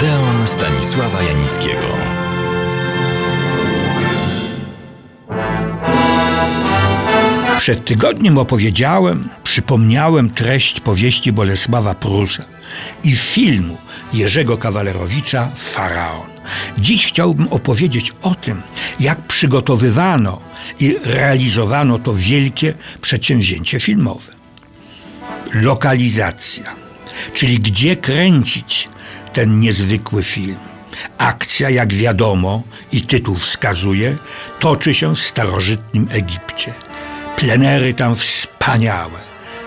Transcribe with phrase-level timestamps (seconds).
[0.00, 1.86] Odeon Stanisława Janickiego.
[7.58, 12.44] Przed tygodniem opowiedziałem, przypomniałem treść powieści Bolesława Prusa
[13.04, 13.76] i filmu
[14.12, 16.30] Jerzego Kawalerowicza Faraon.
[16.78, 18.62] Dziś chciałbym opowiedzieć o tym,
[19.00, 20.40] jak przygotowywano
[20.78, 24.32] i realizowano to wielkie przedsięwzięcie filmowe.
[25.54, 26.64] Lokalizacja,
[27.34, 28.88] czyli gdzie kręcić
[29.32, 30.58] ten niezwykły film.
[31.18, 34.16] Akcja, jak wiadomo i tytuł wskazuje,
[34.58, 36.74] toczy się w starożytnym Egipcie.
[37.36, 39.18] Plenery tam wspaniałe,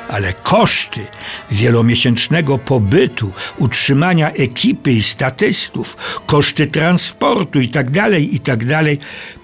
[0.10, 1.06] ale koszty
[1.52, 8.84] wielomiesięcznego pobytu, utrzymania ekipy i statystów, koszty transportu itd., itd.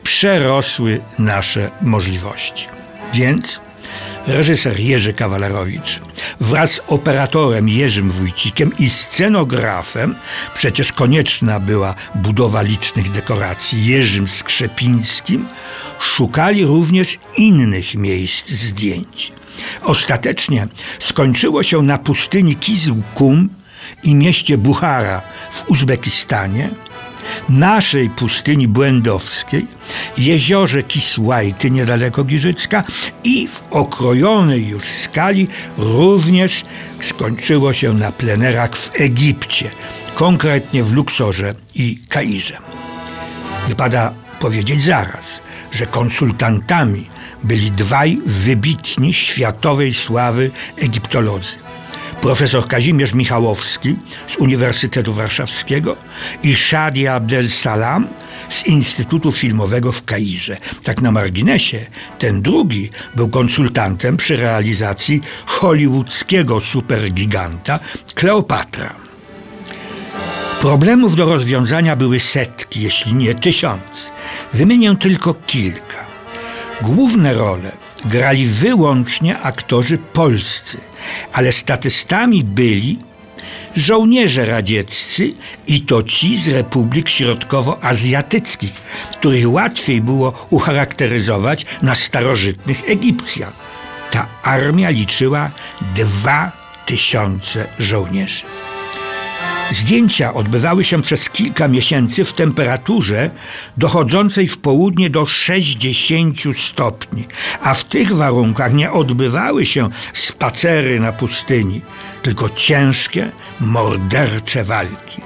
[0.03, 2.67] przerosły nasze możliwości.
[3.13, 3.61] Więc
[4.27, 5.99] reżyser Jerzy Kawalerowicz
[6.39, 10.15] wraz z operatorem Jerzym Wójcikiem i scenografem,
[10.53, 15.45] przecież konieczna była budowa licznych dekoracji, Jerzym Skrzepińskim,
[15.99, 19.31] szukali również innych miejsc zdjęć.
[19.83, 20.67] Ostatecznie
[20.99, 23.49] skończyło się na pustyni Kizł-Kum
[24.03, 26.69] i mieście Buchara w Uzbekistanie,
[27.49, 29.67] naszej pustyni błędowskiej,
[30.17, 32.83] jeziorze Kisłajty niedaleko Giżycka
[33.23, 36.63] i w okrojonej już skali również
[37.01, 39.69] skończyło się na plenerach w Egipcie,
[40.15, 42.57] konkretnie w Luksorze i Kairze.
[43.67, 47.05] Wypada powiedzieć zaraz, że konsultantami
[47.43, 51.68] byli dwaj wybitni światowej sławy egiptolodzy.
[52.21, 53.95] Profesor Kazimierz Michałowski
[54.27, 55.95] z Uniwersytetu Warszawskiego
[56.43, 58.07] i Shadia Abdel Salam
[58.49, 60.57] z Instytutu Filmowego w Kairze.
[60.83, 61.85] Tak na marginesie,
[62.19, 67.79] ten drugi był konsultantem przy realizacji hollywoodzkiego supergiganta
[68.15, 68.95] Kleopatra.
[70.61, 74.11] Problemów do rozwiązania były setki, jeśli nie tysiąc.
[74.53, 76.08] Wymienię tylko kilka.
[76.81, 77.71] Główne role
[78.05, 80.77] grali wyłącznie aktorzy polscy,
[81.33, 82.99] ale statystami byli
[83.75, 85.33] żołnierze radzieccy
[85.67, 88.73] i to ci z republik środkowoazjatyckich,
[89.11, 93.51] których łatwiej było ucharakteryzować na starożytnych Egipcjan.
[94.11, 95.51] Ta armia liczyła
[95.95, 96.51] dwa
[96.85, 98.41] tysiące żołnierzy.
[99.71, 103.29] Zdjęcia odbywały się przez kilka miesięcy w temperaturze
[103.77, 107.27] dochodzącej w południe do 60 stopni,
[107.61, 111.81] a w tych warunkach nie odbywały się spacery na pustyni,
[112.23, 115.21] tylko ciężkie, mordercze walki.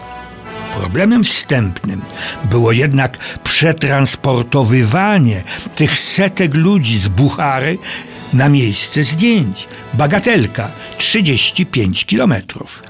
[0.80, 2.02] Problemem wstępnym
[2.44, 5.44] było jednak przetransportowywanie
[5.75, 7.78] tych setek ludzi z Buchary
[8.34, 9.68] na miejsce zdjęć.
[9.94, 12.84] Bagatelka 35 kilometrów.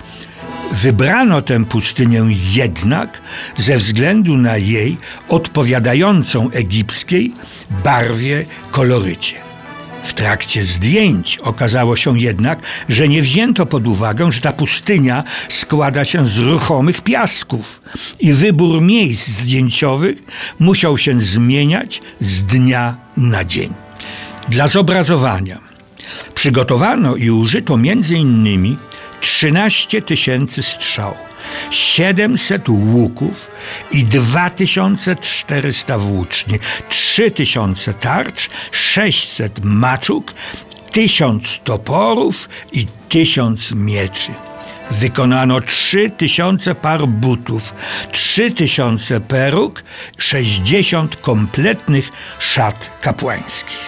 [0.72, 3.22] Wybrano tę pustynię jednak
[3.58, 4.98] ze względu na jej
[5.30, 7.34] odpowiadającą egipskiej
[7.84, 9.36] barwie kolorycie.
[10.04, 12.60] W trakcie zdjęć okazało się jednak,
[12.90, 17.82] że nie wzięto pod uwagę, że ta pustynia składa się z ruchomych piasków
[18.20, 20.18] i wybór miejsc zdjęciowych
[20.60, 23.74] musiał się zmieniać z dnia na dzień.
[24.50, 25.60] Dla zobrazowania
[26.36, 27.78] przygotowano i użyto
[28.10, 28.78] innymi
[29.24, 31.16] 13 tysięcy strzał,
[31.72, 33.52] 700 łuków
[33.92, 40.34] i 2400 włóczni, 3000 tarcz, 600 maczuk,
[40.92, 44.32] 1000 toporów i 1000 mieczy.
[44.92, 47.74] Wykonano 3000 par butów,
[48.12, 49.84] 3000 peruk,
[50.18, 52.10] 60 kompletnych
[52.40, 53.83] szat kapłańskich.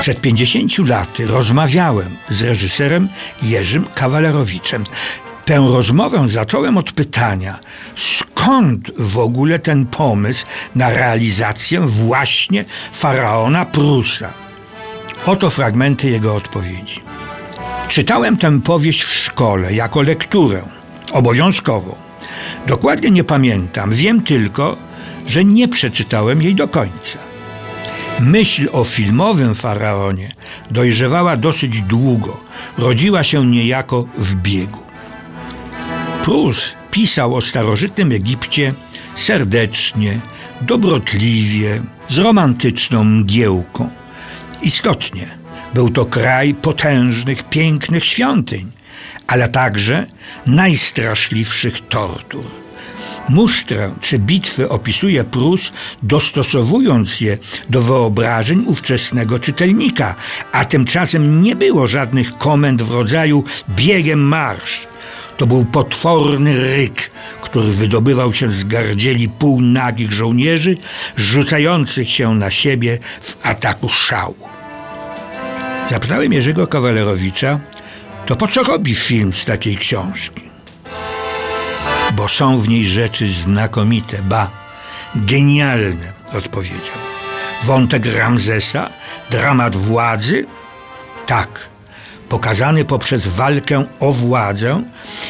[0.00, 3.08] Przed 50 laty rozmawiałem z reżyserem
[3.42, 4.84] Jerzym Kawalerowiczem.
[5.44, 7.58] Tę rozmowę zacząłem od pytania,
[7.96, 14.30] skąd w ogóle ten pomysł na realizację właśnie faraona Prusa.
[15.26, 17.00] Oto fragmenty jego odpowiedzi.
[17.88, 20.62] Czytałem tę powieść w szkole jako lekturę,
[21.12, 21.96] obowiązkową.
[22.66, 24.76] Dokładnie nie pamiętam, wiem tylko,
[25.26, 27.33] że nie przeczytałem jej do końca.
[28.20, 30.32] Myśl o filmowym faraonie
[30.70, 32.40] dojrzewała dosyć długo,
[32.78, 34.78] rodziła się niejako w biegu.
[36.24, 38.74] Prus pisał o starożytnym Egipcie
[39.14, 40.20] serdecznie,
[40.60, 43.90] dobrotliwie, z romantyczną mgiełką.
[44.62, 45.26] Istotnie,
[45.74, 48.70] był to kraj potężnych, pięknych świątyń,
[49.26, 50.06] ale także
[50.46, 52.63] najstraszliwszych tortur.
[53.28, 55.72] Musztrę czy bitwy opisuje Prus,
[56.02, 57.38] dostosowując je
[57.70, 60.14] do wyobrażeń ówczesnego czytelnika,
[60.52, 64.86] a tymczasem nie było żadnych komend w rodzaju biegiem marsz.
[65.36, 67.10] To był potworny ryk,
[67.42, 70.76] który wydobywał się z gardzieli półnagich żołnierzy,
[71.16, 74.48] rzucających się na siebie w ataku szału.
[75.90, 77.60] Zapytałem Jerzego Kawalerowicza,
[78.26, 80.43] to po co robi film z takiej książki?
[82.16, 84.50] Bo są w niej rzeczy znakomite, ba,
[85.14, 86.96] genialne, odpowiedział.
[87.64, 88.90] Wątek Ramzesa,
[89.30, 90.46] dramat władzy?
[91.26, 91.68] Tak,
[92.28, 94.82] pokazany poprzez walkę o władzę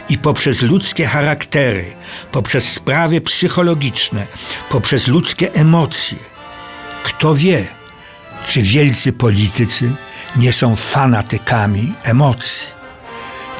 [0.08, 1.92] i poprzez ludzkie charaktery,
[2.32, 4.26] poprzez sprawy psychologiczne,
[4.68, 6.18] poprzez ludzkie emocje.
[7.04, 7.64] Kto wie,
[8.46, 9.92] czy wielcy politycy
[10.36, 12.83] nie są fanatykami emocji?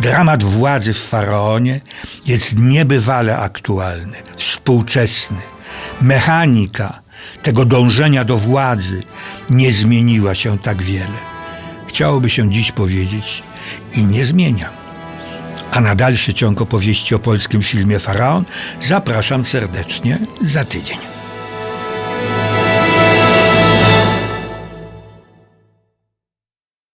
[0.01, 1.81] Dramat władzy w faraonie
[2.27, 5.37] jest niebywale aktualny, współczesny.
[6.01, 7.01] Mechanika
[7.43, 9.03] tego dążenia do władzy
[9.51, 11.19] nie zmieniła się tak wiele.
[11.89, 13.43] Chciałoby się dziś powiedzieć
[13.97, 14.71] i nie zmienia.
[15.73, 18.45] A na dalszy ciąg opowieści o polskim filmie Faraon
[18.81, 21.14] zapraszam serdecznie za tydzień.